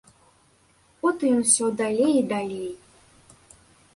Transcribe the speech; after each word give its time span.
От 1.09 1.25
ён 1.33 1.37
усё 1.43 1.65
далей 1.83 2.13
і 2.21 2.25
далей. 2.33 2.71